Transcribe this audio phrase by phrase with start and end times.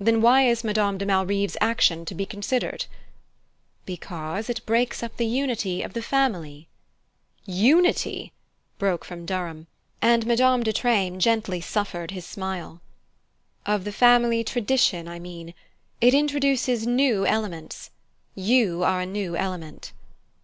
[0.00, 2.86] "Then why is Madame de Malrive's action to be considered?"
[3.86, 6.66] "Because it breaks up the unity of the family."
[7.44, 8.32] "Unity!"
[8.80, 9.68] broke from Durham;
[10.00, 12.80] and Madame de Treymes gently suffered his smile.
[13.64, 15.54] "Of the family tradition, I mean:
[16.00, 17.90] it introduces new elements.
[18.34, 19.92] You are a new element."